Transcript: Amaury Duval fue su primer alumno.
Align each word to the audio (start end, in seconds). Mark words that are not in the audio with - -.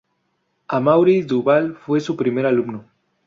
Amaury 0.67 1.21
Duval 1.21 1.75
fue 1.75 1.99
su 2.01 2.17
primer 2.17 2.47
alumno. 2.47 2.85